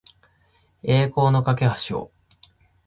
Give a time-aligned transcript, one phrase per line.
[0.81, 1.55] 栄光の架
[1.87, 2.11] 橋を